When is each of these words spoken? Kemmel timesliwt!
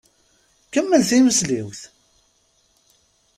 Kemmel 0.73 1.03
timesliwt! 1.09 1.81